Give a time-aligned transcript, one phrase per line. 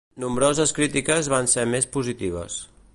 [0.21, 2.59] Nombroses crítiques van ser més positives.